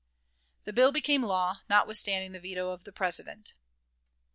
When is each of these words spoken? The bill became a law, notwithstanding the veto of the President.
The 0.63 0.73
bill 0.73 0.91
became 0.91 1.23
a 1.23 1.27
law, 1.27 1.61
notwithstanding 1.69 2.31
the 2.31 2.39
veto 2.39 2.71
of 2.71 2.85
the 2.85 2.91
President. 2.91 3.53